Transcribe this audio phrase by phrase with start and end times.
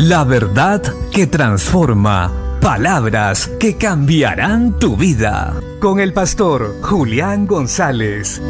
[0.00, 2.60] La verdad que transforma.
[2.60, 5.60] Palabras que cambiarán tu vida.
[5.80, 8.40] Con el pastor Julián González.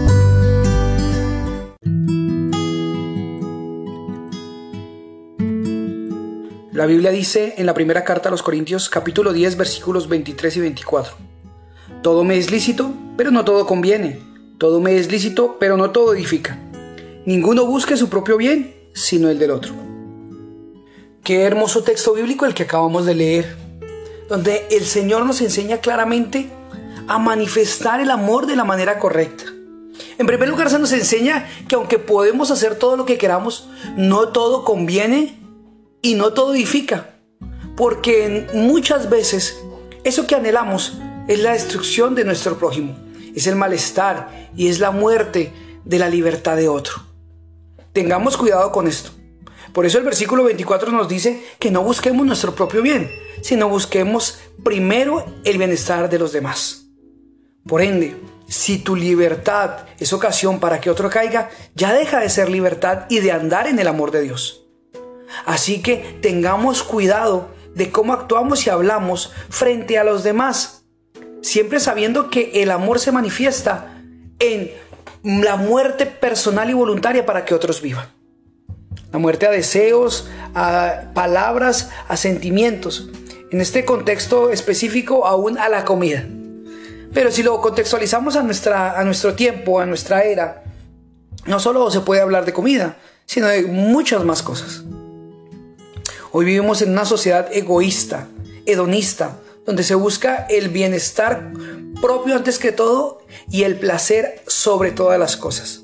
[6.70, 10.60] La Biblia dice en la primera carta a los Corintios capítulo 10 versículos 23 y
[10.60, 11.14] 24.
[12.02, 14.20] Todo me es lícito, pero no todo conviene.
[14.58, 16.58] Todo me es lícito, pero no todo edifica.
[17.24, 19.87] Ninguno busque su propio bien, sino el del otro.
[21.28, 23.54] Qué hermoso texto bíblico el que acabamos de leer,
[24.30, 26.48] donde el Señor nos enseña claramente
[27.06, 29.44] a manifestar el amor de la manera correcta.
[30.16, 34.28] En primer lugar, se nos enseña que aunque podemos hacer todo lo que queramos, no
[34.28, 35.38] todo conviene
[36.00, 37.10] y no todo edifica.
[37.76, 39.54] Porque muchas veces
[40.04, 40.96] eso que anhelamos
[41.28, 42.96] es la destrucción de nuestro prójimo,
[43.34, 45.52] es el malestar y es la muerte
[45.84, 46.94] de la libertad de otro.
[47.92, 49.17] Tengamos cuidado con esto.
[49.72, 53.10] Por eso el versículo 24 nos dice que no busquemos nuestro propio bien,
[53.42, 56.86] sino busquemos primero el bienestar de los demás.
[57.66, 58.16] Por ende,
[58.48, 63.20] si tu libertad es ocasión para que otro caiga, ya deja de ser libertad y
[63.20, 64.64] de andar en el amor de Dios.
[65.44, 70.86] Así que tengamos cuidado de cómo actuamos y hablamos frente a los demás,
[71.42, 74.02] siempre sabiendo que el amor se manifiesta
[74.38, 74.72] en
[75.22, 78.17] la muerte personal y voluntaria para que otros vivan.
[79.12, 83.08] La muerte a deseos, a palabras, a sentimientos.
[83.50, 86.26] En este contexto específico, aún a la comida.
[87.14, 90.62] Pero si lo contextualizamos a, nuestra, a nuestro tiempo, a nuestra era,
[91.46, 94.82] no solo se puede hablar de comida, sino de muchas más cosas.
[96.30, 98.28] Hoy vivimos en una sociedad egoísta,
[98.66, 101.52] hedonista, donde se busca el bienestar
[102.00, 105.82] propio antes que todo y el placer sobre todas las cosas.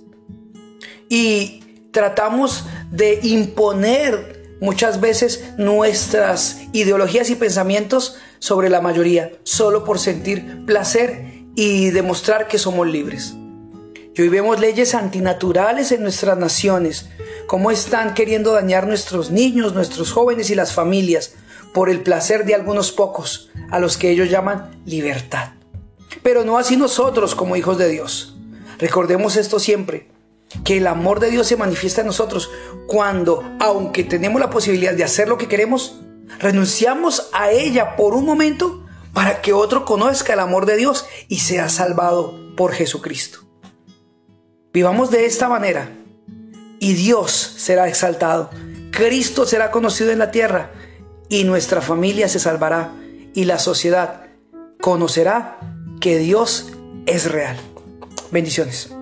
[1.08, 2.64] Y tratamos
[2.94, 11.42] de imponer muchas veces nuestras ideologías y pensamientos sobre la mayoría, solo por sentir placer
[11.56, 13.34] y demostrar que somos libres.
[14.14, 17.08] Y hoy vemos leyes antinaturales en nuestras naciones,
[17.48, 21.34] cómo están queriendo dañar nuestros niños, nuestros jóvenes y las familias
[21.72, 25.54] por el placer de algunos pocos, a los que ellos llaman libertad.
[26.22, 28.36] Pero no así nosotros como hijos de Dios.
[28.78, 30.13] Recordemos esto siempre,
[30.62, 32.50] que el amor de Dios se manifiesta en nosotros
[32.86, 36.00] cuando, aunque tenemos la posibilidad de hacer lo que queremos,
[36.38, 41.38] renunciamos a ella por un momento para que otro conozca el amor de Dios y
[41.38, 43.40] sea salvado por Jesucristo.
[44.72, 45.90] Vivamos de esta manera
[46.80, 48.50] y Dios será exaltado,
[48.90, 50.72] Cristo será conocido en la tierra
[51.28, 52.92] y nuestra familia se salvará
[53.34, 54.26] y la sociedad
[54.80, 55.58] conocerá
[56.00, 56.72] que Dios
[57.06, 57.56] es real.
[58.30, 58.93] Bendiciones.